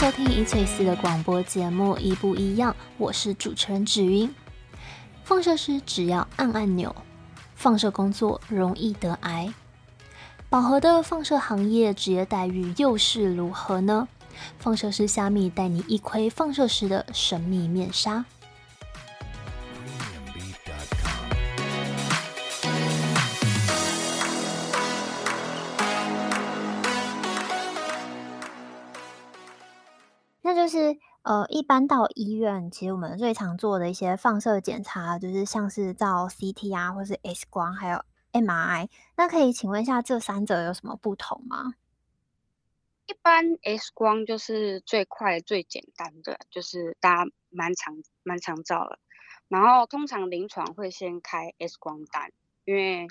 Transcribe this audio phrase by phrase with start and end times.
[0.00, 4.34] 收听一翠丝的广播节目《一不一样》，我是主持人芷云。
[5.24, 6.96] 放射师只要按按钮，
[7.54, 9.52] 放射工作容易得癌。
[10.48, 14.08] 饱和的放射行业职业待遇又是如何呢？
[14.58, 18.24] 放射师虾米带你一窥放射师的神秘面纱。
[30.50, 38.88] 那就是呃，一般到医院，其实我们最常做的一些放射检查，就是像是照 CT 啊，或是 X 光，还有 MRI。
[39.16, 41.74] 那可以请问一下，这三者有什么不同吗？
[43.06, 48.98] 一般 X 光就是最快最简单的，就是大家蛮常蛮常照的。
[49.46, 52.32] 然后通常临床会先开 X 光单，
[52.64, 53.06] 因为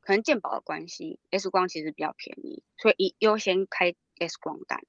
[0.00, 4.80] 可能健保的关系，X 光其实比较便宜，所以优先开 X 光单。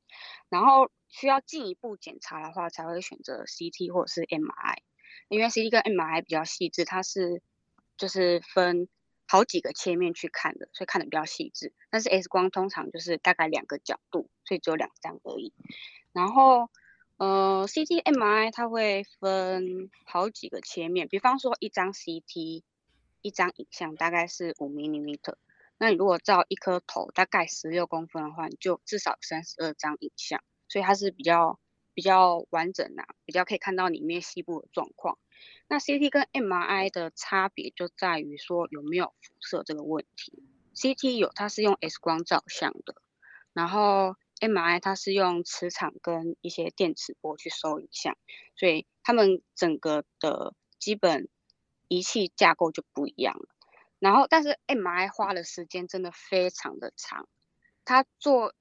[0.48, 4.78] 然后需要进一步检查的话，才会选择 CT 或者是 MRI，
[5.28, 7.44] 因为 CT 跟 MRI 比较细致，它是
[7.98, 8.88] 就是分
[9.28, 11.73] 好几个切面去看的，所以看得比较细致。
[11.89, 15.54] 但是 X 光通常就是大概两个角度，所以只有两张而已。
[16.14, 16.70] 然后
[17.17, 22.64] 呃 CT、MRI 它会分好几个切面，比方说一张 CT
[23.22, 25.20] 一张影像大概是 5mm
[25.78, 30.44] 那你如果照一颗头大概十六公分的话，你就至少三十二张影像。
[30.72, 31.59] 所以它是比较
[31.94, 35.19] 比较完整呐、比较可以看到里面细部的状况。
[35.67, 40.42] 那 CT 跟 MRI 的差别就在于说有没有辐射这个问题。
[40.73, 42.95] CT 有，它是用 X 光照相的，
[43.52, 48.16] 然后 MRI 它是用磁场跟一些电磁波去收影像，
[48.55, 51.27] 所以它们整个的基本
[51.89, 53.49] 仪器架构就不一样了。
[53.99, 57.27] 然后，但是 MRI 花的时间真的非常的长，
[57.83, 58.53] 它做。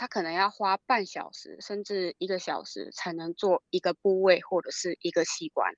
[0.00, 5.74] 他可能要花半小时甚至一个小时才能做一个部位或者是一个器官，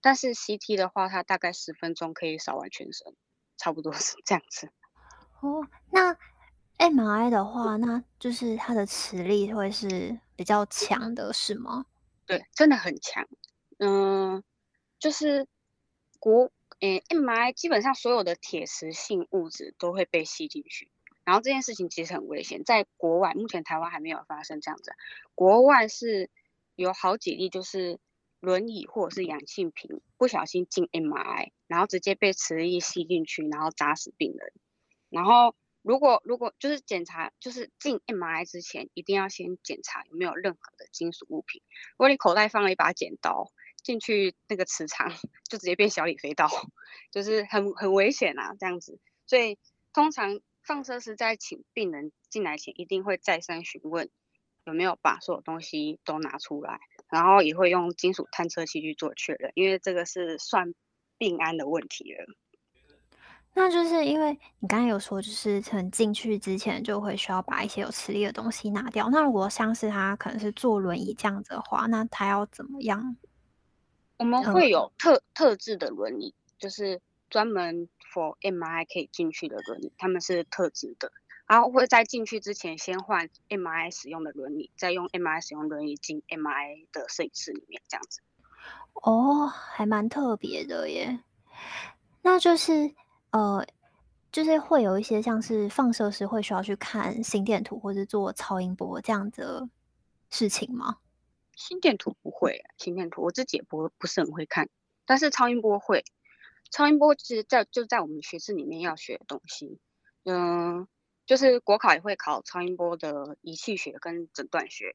[0.00, 3.14] 但是 CT 的话，它大概十分钟可以扫完全身，
[3.56, 4.72] 差不多是这样子。
[5.38, 6.16] 哦，那
[6.78, 11.86] MRI 的话，那就是它的磁力会是比较强的，是吗？
[12.26, 13.24] 对，真的很强。
[13.78, 14.44] 嗯、呃，
[14.98, 15.46] 就是
[16.18, 20.90] 国诶 MRI 基本上所有的铁磁性物质都会被吸进去。
[21.30, 24.90] 然后这件事情其实很危险，在国外目前台湾还没有发生这样子，
[25.36, 26.28] 国外是
[26.74, 28.00] 有好几例，就是
[28.40, 34.52] 轮椅或者是氧气瓶不小心进 MRI，然后直接被磁力吸进去，然后砸死病人。
[35.08, 41.62] 然后如果如果就是检查，就是进 MRI 之前一定要先检查有没有任何的金属物品。
[41.92, 43.52] 如果你口袋放了一把剪刀
[43.84, 45.12] 进去，那个磁场
[45.48, 46.48] 就直接变小李飞刀，
[47.12, 48.98] 就是很很危险啊，这样子。
[49.26, 49.56] 所以
[49.92, 50.40] 通常。
[50.70, 54.08] 放射师在请病人进来前，一定会再三询问
[54.64, 60.72] 有没有把所有东西都拿出来，然后也会用金属探测器去做确认，因为这个是算
[61.18, 62.24] 病安的问题了。
[63.52, 69.10] 那就是因为你刚才有说，就是从进去之前就会需要把一些有磁力的东西拿掉。
[69.10, 73.16] 那如果像是他可能是坐轮椅这样子的话，那他要怎么样？
[74.18, 77.88] 我们会有特、嗯、特制的轮椅，就是专门。
[78.12, 81.12] for MRI 可以进去的轮椅，他们是特制的，
[81.46, 88.20] 然后会在进去之前先换 MRI 使用的轮椅，再用 MRI 使用轮椅进 MRI 的摄影室里面，这样子。
[88.94, 91.20] 哦，还蛮特别的耶。
[92.22, 92.92] 那就是
[93.30, 93.64] 呃，
[94.32, 99.68] 就是会有一些像是放射师会需要去看心电图或者做超音波这样子的
[100.30, 100.96] 事情吗？
[101.54, 104.68] 心电图不会，心电图我自己也不不是很会看，
[105.06, 106.04] 但是超音波会。
[106.70, 109.78] 超音波其实在就在我们学制里面要学的东西，
[110.24, 110.86] 嗯，
[111.26, 114.94] 就是国考也会考超音波的仪器学跟诊断学，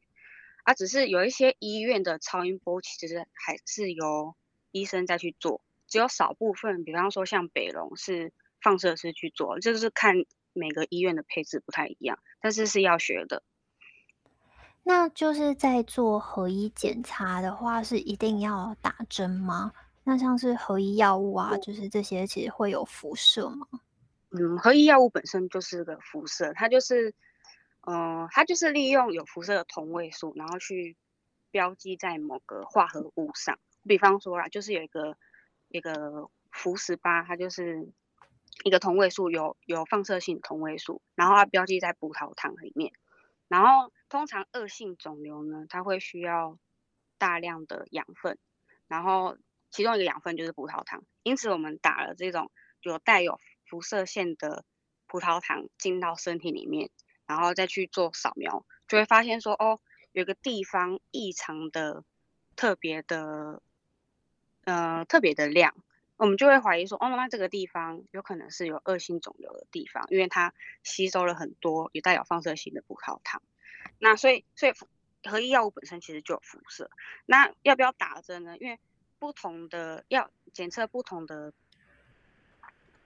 [0.64, 4.36] 啊，只是有一些医院的超音波其实还是由
[4.72, 10.16] 医生再去做，只有少部分，比方说像北荣是放射师去做，就是看
[10.54, 13.44] 每个医院的配置不太一样，但是是要学的。
[14.88, 19.74] 那就是在做核医检查的话，是一定要打针吗？
[20.08, 23.68] 那像是核一药物啊，就是这些其实会有辐射吗？
[24.30, 27.10] 嗯，核一药物本身就是个辐射，它就是，
[27.88, 30.96] 嗯、呃，它就是利用有辐射的同位素，然后去
[31.50, 33.58] 标记在某个化合物上。
[33.88, 35.18] 比方说啦，就是有一个
[35.70, 37.92] 一个氟十八，它就是
[38.64, 42.94] 一个同位素，有有放射性同位素，然后它标记在葡萄糖里面。
[43.48, 46.60] 然后通常恶性肿瘤呢，它会需要
[47.18, 48.38] 大量的养分，
[48.88, 49.36] 然后。
[49.76, 52.50] 其中一个养分就是葡萄糖，因此我们打了这种
[52.80, 54.64] 有带有辐射线的
[55.06, 56.92] 葡萄糖进到身体里面，
[57.26, 59.82] 然后再去做扫描，就会发现说，哦，
[60.14, 62.06] 有个地方异常的
[62.56, 63.62] 特别的，
[64.64, 65.76] 呃，特别的亮，
[66.16, 73.42] 我们就会怀疑说，哦，那这个地方有可能是有恶性肿瘤的地方，因为它吸收了很多有带有放射性的葡萄糖。
[74.00, 74.74] 那所以，所以
[75.30, 76.90] 合一药物本身其实就有辐射。
[77.26, 78.58] 那要不要打针呢？
[78.58, 78.80] 因为
[79.26, 81.52] 不同的要检测不同的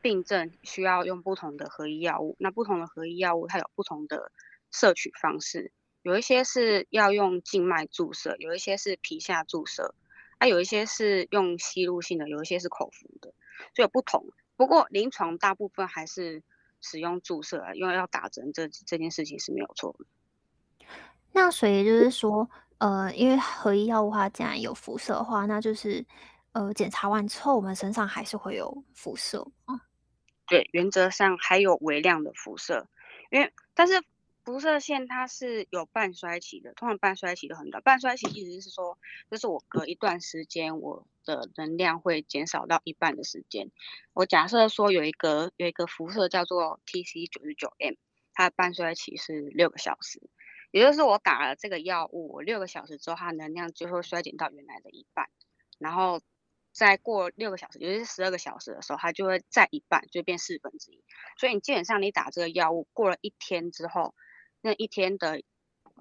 [0.02, 2.36] 病症，需要用不同的合一药物。
[2.40, 4.30] 那不同的合一药物，它有不同的
[4.70, 5.72] 摄取方式，
[6.02, 9.96] 有一些是要用静脉注射，有一些是皮下注射，
[10.40, 13.34] 啊，有一些是用吸入性的，有一些是口服的，
[13.74, 14.26] 就有不同。
[14.58, 16.44] 不过临床大部分还是
[16.82, 20.06] 使用注射，因为要打针这这件事情是没有错的。
[21.32, 26.06] 那所以就是说，呃，因为合一药物它既然有辐射的话，那就是
[26.54, 29.82] 呃，检查完之后我们身上还是会有辐射啊。
[30.48, 32.88] 对，原则上还有微量的辐射，
[33.30, 34.02] 因为但是
[34.44, 37.84] 辐射线它是有半衰期的，通常半衰期都很短。
[37.84, 38.98] 半衰期意思是说，
[39.30, 43.70] 就是我隔一段时间我的能量会减少到一半的时间。
[44.14, 47.94] 我假设说有一个有一个辐射叫做 TC 九十九 M，
[48.34, 50.20] 它的半衰期是六个小时。
[50.72, 55.30] 也就是我打了这个药物，我六个小时之后，它能量就会衰减到原来的一半，
[55.78, 56.22] 然后
[56.72, 61.04] 再过六个小时，也就是十二个小时的时候，它就会再一半，就变四分之一。
[61.38, 64.14] 所以你基本上你打这个药物过了一天之后，
[64.62, 65.42] 那一天的，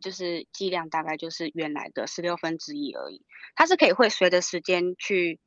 [0.03, 3.25] 就是剂量大概就是原来的十六分之一而已。
[3.56, 5.41] 它是可以会随着时间去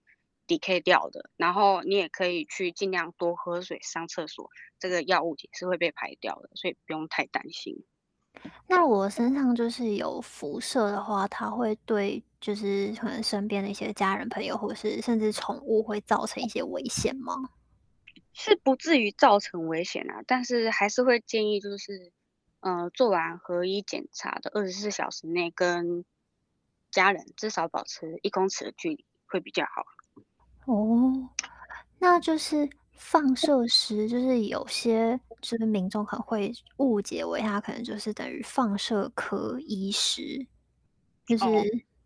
[0.47, 7.85] decay 掉的，然后你也可以去尽量多喝水、上厕所，这个药物也是会被排掉的，所以不用太担心。
[8.67, 17.49] 那我身上就是有辐射的话，它会对就是可能身边的一些家人朋友，或是甚至宠物，会造成一些危险吗？
[18.33, 22.11] 是不至于造成危险啊，但是还是会建议就是，
[22.61, 26.05] 呃，做完合一检查的二十四小时内，跟
[26.89, 29.85] 家人至少保持一公尺的距离会比较好。
[30.65, 31.29] 哦，
[31.99, 32.69] 那就是。
[32.93, 40.45] 放射师就是有些就是民众可能会误解为他可能就是等于放射科医师，
[41.25, 41.43] 就是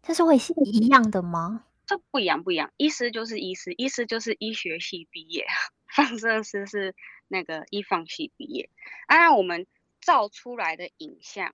[0.02, 1.66] 这、哦、是会一样的吗？
[1.86, 2.72] 这不一样，不一样。
[2.78, 5.46] 医师就是医师，医师就是医学系毕业，
[5.88, 6.96] 放射师是
[7.28, 8.70] 那个医放系毕业。
[9.08, 9.68] 当然，我们
[10.02, 11.54] 照出来的影像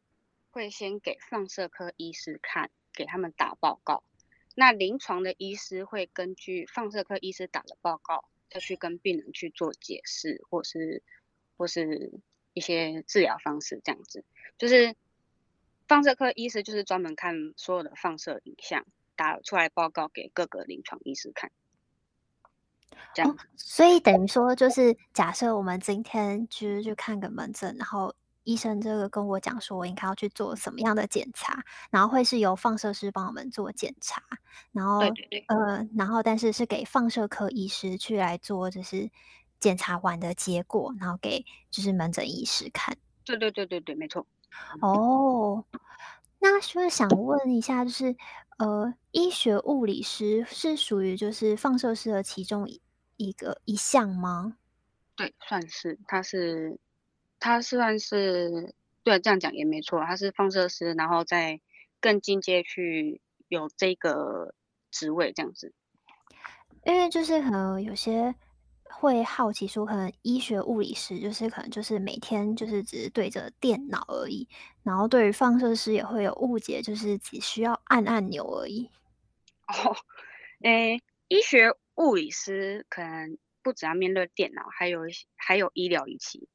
[0.51, 4.03] 会先给放射科医师看，给他们打报告。
[4.55, 8.23] 那临床的医师会根据放射科医师打的报告。
[8.51, 11.01] 要去跟病人去做解释，或是
[11.57, 12.19] 或是
[12.53, 14.23] 一些治疗方式，这样子。
[14.57, 14.95] 就是
[15.87, 21.51] 放射科医师就是专门看所有的放射影像，打出来报告给各个临床医师看。
[23.13, 23.31] 这样。
[23.31, 28.15] 哦，所以等于说，就是假设我们今天就是去看个门诊，然后。
[28.43, 34.21] 医生这个跟我讲说，我应该要去做什么样的检查，然后会是由放射师帮我们做检查，
[34.71, 39.09] 然后对对对呃，然后但是是给放射科医师去来做，就是
[39.59, 42.97] 检查完的结果，然后给就是门诊医师看。
[43.23, 44.25] 对对对对对，没错。
[44.81, 45.63] 哦，
[46.39, 48.15] 那就是想问一下，就是
[48.57, 52.67] 呃，医学物理师是属于就是放射师的其中
[53.17, 54.57] 一个一项吗？
[55.15, 56.79] 对，算是，他是。
[57.41, 61.59] 他算是对，这样讲也没错，他是放射师，然后再
[61.99, 63.19] 更进阶去
[63.49, 64.53] 有这个
[64.91, 65.73] 职位这样子。
[66.85, 68.33] 因为就是可能有些
[68.83, 74.47] 会好奇说，可能医学物理师就是可能就是每天就是只是对着电脑而已，
[74.83, 78.89] 然后对于放射师也会有误解，就是只需要按按钮而已。
[79.67, 79.95] 哦，
[80.61, 85.01] 诶，医学物理师可能不只要面对电脑，还有
[85.35, 86.47] 还有医疗仪器。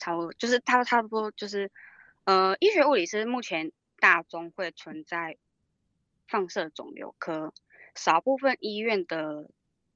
[0.00, 1.70] 差不多就是他差不多就是，
[2.24, 5.36] 呃，医学物理师目前大中会存在
[6.26, 7.54] 放射肿瘤科，
[7.94, 9.50] 少部分医院的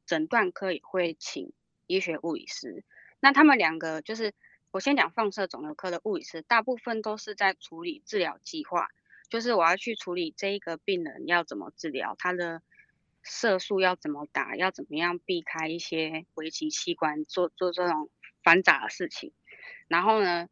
[0.06, 1.52] 诊断科也会请
[1.86, 2.84] 医学物理师。
[3.18, 4.34] 那他们两个就是，
[4.70, 8.88] 我先讲放射肿瘤科的物理师，大部分都是在处理治疗计划，
[9.30, 12.60] 就是我要去处理这一个病人要怎么治疗，他的
[13.22, 18.10] 射术要怎么打，要怎么样避开一些危及器官，做做这种
[18.42, 19.32] 繁杂的事情。
[19.94, 20.48] 然后呢，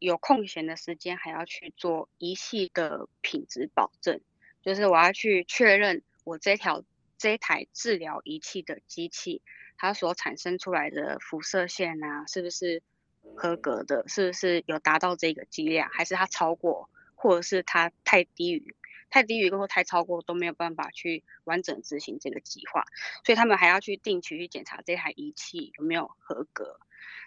[0.00, 4.20] 有空闲的时间还要去做仪器的品质保证，
[4.60, 6.82] 就是我要去确认我这条
[7.16, 9.40] 这台治疗仪器的机器，
[9.76, 12.82] 它所产生出来的辐射线啊，是不是
[13.36, 14.02] 合格的？
[14.08, 15.88] 是不是有达到这个剂量？
[15.88, 18.74] 还是它超过，或者是它太低于，
[19.10, 22.84] 太低于或太超过都没有办法去完整执行这个计划，
[23.24, 26.80] 所以他们还要去定期去检查这台仪器有没有合格。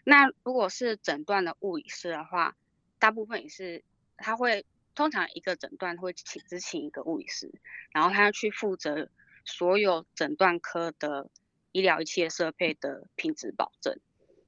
[0.03, 2.55] 那如果是诊断的物理师的话，
[3.00, 3.83] 大部分也是
[4.17, 7.51] 他会通常一个诊断会请只请一个物理师，
[7.91, 9.09] 然后他要去负责
[9.45, 11.29] 所有诊断科的
[11.71, 14.00] 医疗仪器的设备的品质保证。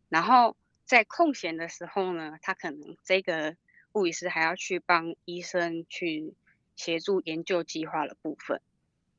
[0.10, 3.56] 然后在空闲的时候呢，他可能这个
[3.94, 6.34] 物理师还要去帮医生去
[6.82, 8.60] 协助研究计划的部分。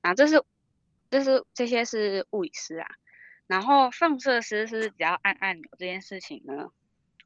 [0.00, 0.42] 啊，这是
[1.10, 2.88] 这是这些是物理师啊。
[3.46, 6.72] 然后放射师是只要按按钮这件事情呢，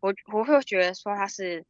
[0.01, 1.65] 我我会觉得说他是。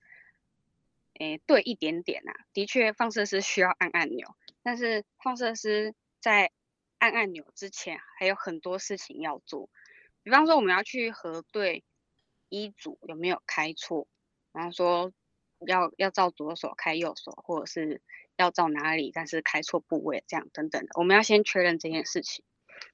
[1.19, 6.53] 诶，对一点点啊，的确，放射师需要按按钮，但是放射师在
[6.99, 9.71] 按按钮之前还有很多事情要做，
[10.23, 11.85] 比方说我们要去核对
[12.51, 14.07] 医嘱有没有开错，
[14.53, 15.11] 然后说
[15.67, 18.03] 要要照左手开右手，或者是
[18.37, 22.45] 要照哪里，但是开错部位这样等等的，我们要先确认这件事情，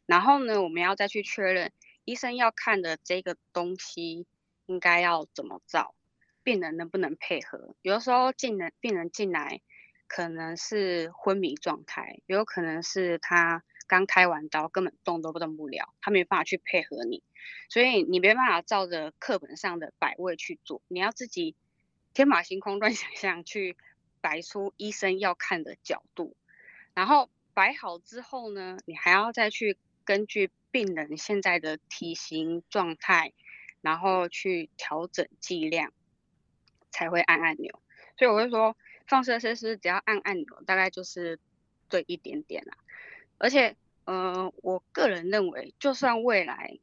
[0.07, 1.73] 然后呢，我们要再去确认
[2.05, 4.27] 医生要看的这个东西
[4.67, 5.95] 应该要怎么照。
[6.45, 7.77] 病人能不能配合？
[7.83, 9.61] 有的时候进人病人进来，
[10.09, 17.23] 可能是昏迷状态，有可能是他刚开完刀，根本动都不动不了，他没办法去配合你，
[17.69, 21.55] 所以你没办法照着课本上的摆位去做，你要自己
[22.13, 23.77] 天马行空 乱想象去
[24.23, 26.35] 摆出医生要看的角度，
[26.95, 29.77] 然后摆好之后呢，你还要再去
[30.07, 33.35] 根据病人现在的体型状态，
[33.83, 35.93] 然后去调整剂量。
[36.95, 37.81] 才会按按钮，
[38.19, 38.77] 所以我会说，
[39.07, 41.41] 放射师是只要按按钮，大概就是
[41.89, 42.77] 对一点点啦。
[43.39, 46.79] 而且，呃，我个人认为，就算未来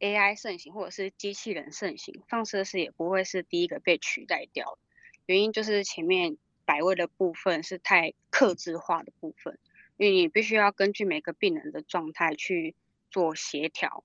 [0.00, 4.80] AI 盛行或者是机器人盛行，放射师也不会是第一个被取代掉。
[5.26, 9.58] 原因就是前面摆位的部分是太克制化的部分，
[9.96, 12.74] 因为你必须要根据每个病人的状态去
[13.10, 14.04] 做协调。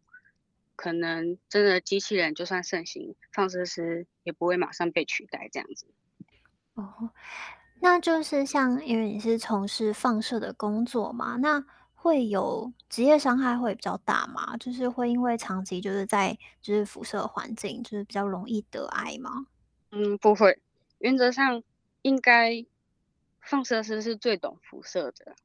[0.76, 5.88] 可能真的机器人就算盛行，放射师也不会马上被取代这样子。
[6.76, 7.10] 哦，
[7.82, 14.56] 那就是像因为你是从事放射的工作嘛，那会有职业伤害会比较大吗？
[14.56, 19.48] 就是会因为长期就是在就是辐射环境，就是比较容易得癌吗？
[19.92, 20.62] 嗯，不会，
[21.00, 21.64] 原则上
[22.04, 22.66] 应该
[23.42, 25.36] 放射师是最懂辐射的。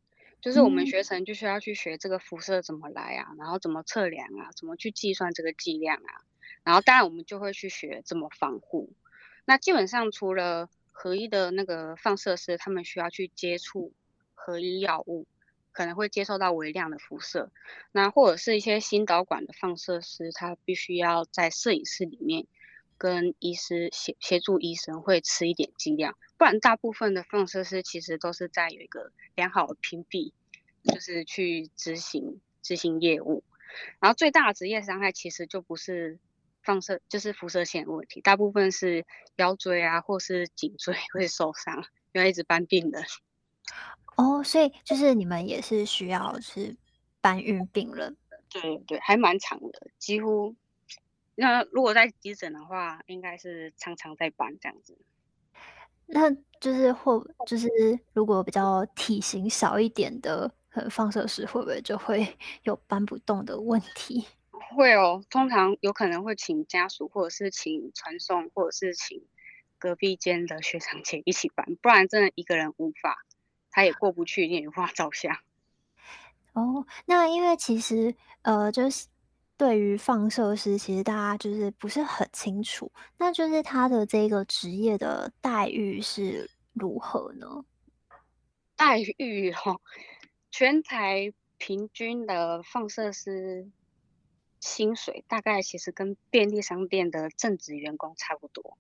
[0.41, 6.21] 就是我们学程就需要去学这个辐射怎么来啊，然后怎么测量啊，怎么去计算这个剂量啊，
[6.63, 8.93] 然后当然我们就会去学怎么防护。
[9.47, 13.95] 那基本上除了合一的那个放射师，他们需要去接触
[14.35, 15.27] 合一药物，
[15.73, 17.51] 可能会接受到微量的辐射。
[17.91, 22.47] 那或者是一些心导管的放射师，他必须要在摄影室里面
[22.99, 26.17] 跟医师协协助医生会吃一点剂量。
[26.37, 30.33] 不然，大部分的放射师其实都是在有一个良好的屏蔽，
[30.85, 33.43] 就是去执行执行业务。
[34.01, 36.19] 然后最大的职业伤害其实就不是
[36.63, 39.05] 放射，就是辐射线的问题，大部分是
[39.37, 43.05] 腰椎啊，或是颈椎 会受伤，因为一直搬病人。
[44.17, 46.77] 哦，所以就是你们也是需要是
[47.21, 48.17] 搬运病人？
[48.49, 50.55] 对对，还蛮长的，几乎
[51.37, 54.97] 那如果在急诊的话，应该是常常在搬这样子。
[56.07, 57.69] 那就是或就是
[58.13, 60.55] 如果比较体型小一点的，
[60.91, 64.27] 放射师会不会就会 有搬不动的问题？
[64.77, 69.27] 会哦，通常有可能会请家属，或者是请传送，或者是请
[69.79, 73.25] 隔壁间的学长姐一起搬，不然真的一个人无法，
[73.71, 75.37] 他也过不去，你也无法照相。
[76.53, 79.07] 哦，那因为其实呃就是。
[79.57, 87.65] 对于放射师，其实大家就是不是很清楚，那就是他的这个职业的待遇是如何呢？
[88.75, 89.81] 待遇哦，
[90.51, 93.69] 全台平均的放射师
[94.59, 98.77] 薪水大概其实跟便利商店的正职员工差不多。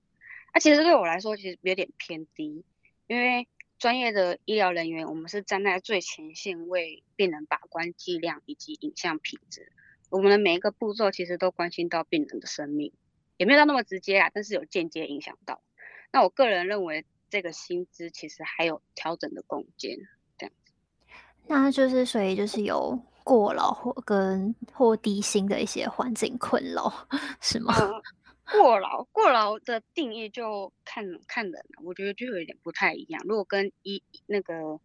[0.52, 2.64] 那、其实对我来说，其实有点偏低，
[3.06, 3.46] 因为
[3.78, 9.70] 专业的医疗人员，我们是站在最前线为病人把关剂量以及影像品质。
[10.14, 12.92] 我们的每一个步骤其实都关心到病人的生命，
[13.36, 15.60] 也没有到那么直接啊，但是有间接影响到。
[16.12, 19.98] 那我个人认为，这个薪资其实还有调整的空间，
[20.38, 20.72] 这样子。
[21.48, 27.08] 那就是所以就是有过劳或跟或低薪的一些环境困扰，
[27.40, 27.74] 是吗？
[27.76, 33.20] 嗯、过劳过劳的定义就看看人了，我觉得就有一点不太一样。
[33.26, 34.78] 如果跟医那个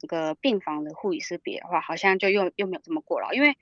[0.00, 3.58] 那个病房的护理师比的话，好像就又又没有这么过劳，因为。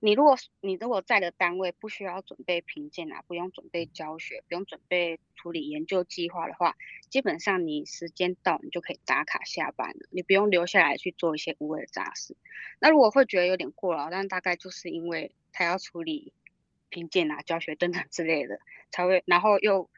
[0.00, 6.76] 你如果你如果在的单位不需要准备评鉴啊，不用准备教学，不用准备处理研究计划的话，
[7.08, 12.36] 基本上你时间到你就可以打卡下班了，你不用留下来去做一些无谓的杂事。
[12.78, 16.32] 那如果会觉得有点过劳，但大概就是因为他要处理
[16.88, 18.60] 评鉴啊、教学等等之类的，
[18.90, 19.88] 才会，然后又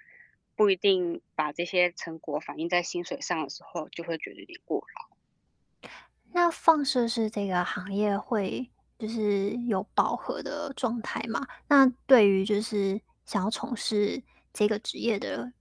[0.55, 5.91] 不一定把这些成果反映在薪水上的时候，就会觉得有点过劳。
[6.35, 8.71] 那放射师这个行业会
[9.03, 11.45] 就是有饱和的状态嘛？
[11.67, 15.53] 那对于就是想要从事这个职业的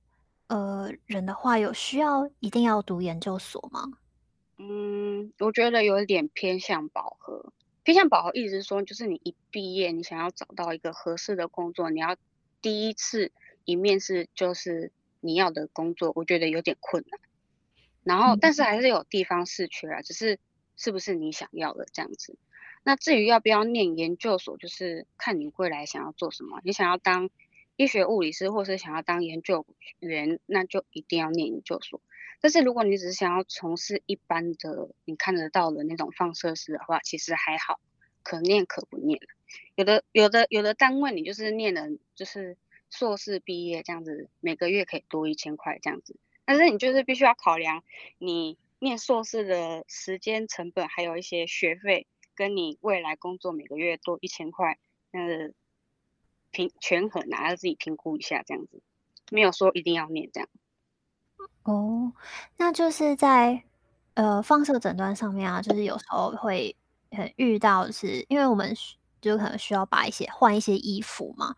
[0.45, 3.93] 呃人的话，有需要一定要读研究所吗？
[4.59, 7.51] 嗯，我觉得有一点偏向饱和。
[7.81, 12.15] 偏向饱和意思是说，就是你一毕业，你想要找到一个合适的工作，你要
[12.61, 13.31] 第一次
[13.65, 17.19] 一面试就是你要的工作，我觉得有点困难。
[18.03, 20.37] 然后，但是还是有地方是缺啊，只是
[20.77, 22.37] 是不是你想要的这样子。
[22.83, 26.59] 那至于要不要念研究所，就是看你未来想要做什么。
[26.63, 27.29] 你想要当
[27.75, 29.65] 医学物理师，或是想要当研究
[29.99, 32.01] 员，那就一定要念研究所。
[32.39, 37.79] 但是如果你只是想要从事一般的你看得到的那种放射师的话，其实还好，
[38.23, 39.19] 可念可不念。
[39.75, 42.57] 有的有的有的单位你就是念了就是
[42.89, 46.15] 硕士毕业这样子，每个月可以多一千块这样子。
[46.45, 47.83] 但是你就是必须要考量
[48.17, 52.07] 你念硕士的时间成本，还有一些学费，
[52.41, 54.79] 跟你未来工作每个月多一千块，
[55.11, 55.53] 那个
[56.49, 58.81] 评权衡拿着自己评估一下这样子，
[59.29, 60.49] 没有说一定要念这样。
[61.61, 62.13] 哦，
[62.57, 63.61] 那就是在
[64.15, 66.75] 呃放射诊断上面啊，就是有时候会
[67.11, 68.75] 很遇到是，是因为我们
[69.21, 71.55] 就可能需要把一些换一些衣服嘛，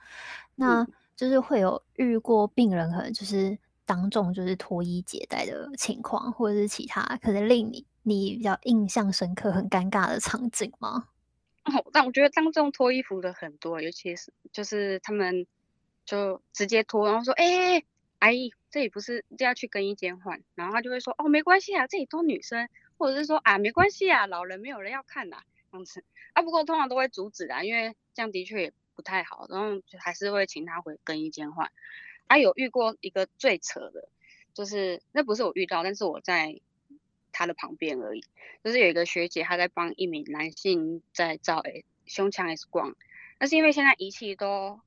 [0.55, 0.85] 那
[1.15, 11.07] 就是会有遇过病人可能就是当众就是脱衣解带的情况，或者是其他可能令你你比较印象深刻、很尴尬的场景吗？
[11.65, 15.47] 哦，但我觉得当众脱衣服的很多，尤其是就是他们
[16.05, 17.81] 就直接脱，然后说：“哎、”
[18.19, 25.37] 阿姨，这里不是就要去更衣间换，然后他就会说，哦，没关系啊，这里都女生，或者是说啊，没关系啊，老人没有人要看呐，
[25.71, 26.03] 这样子。
[26.33, 31.71] 啊，不过通常都会阻止啊，因为这样的确也不太好，然后就还是会请他回更衣间换。
[32.27, 34.09] 啊，有遇过一个最扯的，
[34.53, 36.59] 就是那不是我遇到，但是我在
[37.33, 38.23] 他的旁边而已。
[38.63, 42.95] 就是有一个学姐，她在帮一名男性在照诶胸腔 X 光，
[43.37, 44.79] 但是因为现在仪器都。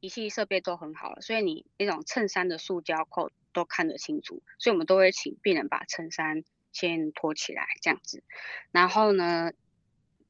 [0.00, 8.22] 仪器设备都很好了，所以你那种衬衫的塑胶扣都看得清楚，所以我们都会请病人把衬衫先脱起来这样子。
[8.70, 9.52] 然后呢，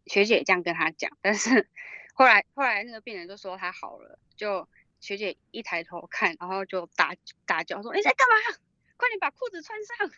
[0.07, 1.69] 学姐这样跟他讲，但是
[2.15, 4.69] 后来后来那个病人就说他好了，就
[5.01, 8.57] 学姐一抬头看，然后就大大叫说：“你在干嘛？
[8.97, 10.09] 快点把裤子穿上！”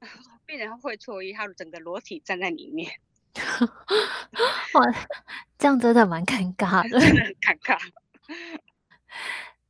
[0.46, 2.90] 病人会错意，他整个裸体站在里面。
[4.74, 4.82] 哇，
[5.58, 7.78] 这样真的蛮尴尬的，真的很尴尬。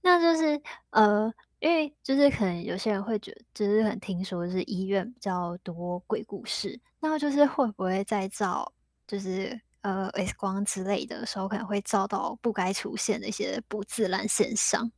[0.03, 0.61] 那就是
[0.91, 8.73] 呃，因为就是可能有些人会觉得，就是很听说是医院比较多鬼故事，那就是会不会在照
[9.07, 14.91] 就是呃 X 光之类的时候，可能会照到不该出现的一些不自然现象？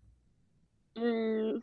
[0.94, 1.62] 嗯，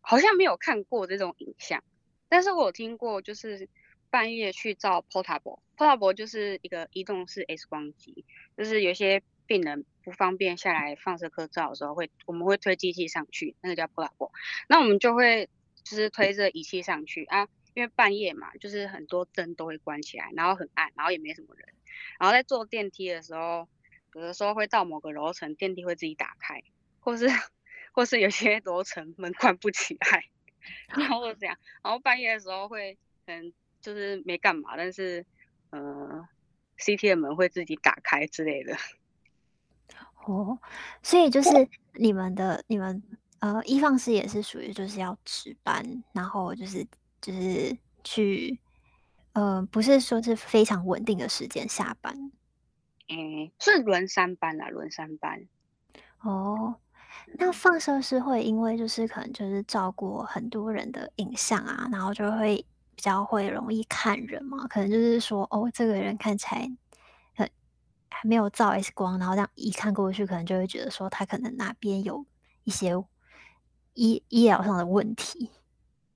[0.00, 1.82] 好像没有看过这种影像，
[2.30, 3.68] 但是我听过，就是
[4.08, 8.24] 半夜去照 portable，portable 就是一个移动式 X 光机，
[8.56, 9.22] 就是有些。
[9.50, 14.30] 病人不方便下来放射科照的时候会，我们会推机器上去，那个叫 portable，
[14.68, 15.50] 那我们就会
[15.82, 21.66] 就是推着仪器上去啊，因为半夜嘛，就是很多灯都会关起来，然后很暗，然后也没什么人，
[22.20, 23.68] 然后在坐电梯的时候，
[24.14, 26.62] 有的时候会到某个楼层，电梯会自己打开，
[27.00, 27.26] 或是
[27.92, 30.26] 或是有些 楼层门关不起来，
[30.88, 32.96] 然后这样，然后半夜的时候会
[33.26, 35.24] 可能就是没干嘛，但是
[35.70, 36.28] 呃
[36.78, 38.76] CT 的门会自己打开之类的。
[40.26, 40.58] 哦，
[41.02, 41.50] 所以就是
[41.94, 43.02] 你们的你们
[43.38, 46.86] 呃，医放师也是属于就是要值班，然后就是
[47.22, 48.60] 就是去
[49.32, 52.30] 呃，不是说是非常稳定的时间下班，
[53.08, 55.46] 嗯，是轮三班啦，轮三班。
[56.20, 56.76] 哦，
[57.38, 66.70] 那放射师会因为就是可能就是照顾很多人的影像啊，然后就会比较会容易看人嘛，可能就是说哦，这个人看起来
[67.34, 67.50] 很。
[68.12, 72.26] 还没有照 X 光，然后这样一看过去，可能就会觉得说他可能哪边有
[72.64, 72.92] 一些
[73.94, 75.48] 医医疗上的问题。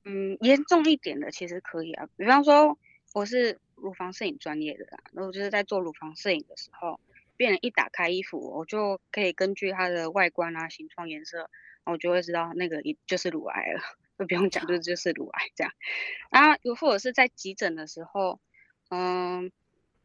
[0.04, 2.76] 嗯，严重一点的其实可以啊，比方说
[3.14, 7.00] 我是乳房摄影专业的啦，然后就是在做乳房摄影的时候，
[7.36, 11.50] 病人一打开衣服，我就可以根据它的外观啊、形状、颜色，
[11.84, 13.80] 我就会知道那个一就是乳癌了，
[14.18, 15.72] 就不用讲，就就是乳癌这样。
[16.30, 18.40] 然后又或者是在急诊的时候，
[18.90, 19.50] 嗯。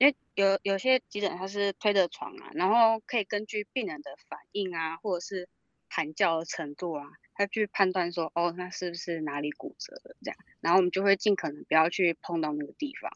[0.01, 5.49] 因为有有些急诊他是推着床啊，然后可以根据病人的反应啊，或者是
[5.89, 13.11] 喊叫的程度啊，他去判断说，哦，那是不是哪里骨折了这样，然后我们就会尽可能不要去碰到那个地方。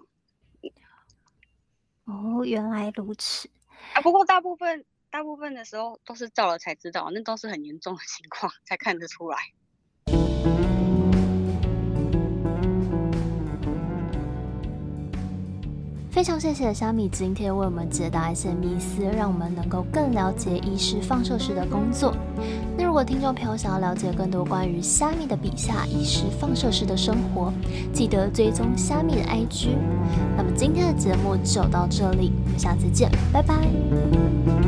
[2.04, 3.50] 哦，原来如此
[3.94, 4.02] 啊！
[4.02, 9.38] 不过大部分大部分的时候都是照了才知道，那都是很严重的情况才看得出来。
[16.14, 22.16] 非常谢谢虾米今天为我们解答一些迷思，让我们能够更了解医师放射师的工作。
[22.78, 27.52] 那如果听众朋友想要了解更多关于虾米的笔下医师放射师的生活，
[27.92, 29.70] 记得追踪虾米的 IG。
[30.38, 34.63] 那么今天的节目就到这里，我们下次见，拜拜。